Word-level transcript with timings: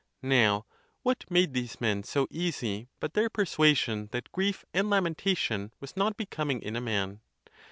Now 0.23 0.65
what 1.03 1.29
made 1.29 1.53
these 1.53 1.79
men 1.79 2.01
so 2.01 2.27
easy, 2.31 2.89
but 2.99 3.13
their 3.13 3.29
persuasion 3.29 4.09
that 4.11 4.31
grief 4.31 4.65
and 4.73 4.89
lamentation 4.89 5.73
was 5.79 5.95
not 5.95 6.17
becoming 6.17 6.65
ina 6.65 6.81
man? 6.81 7.21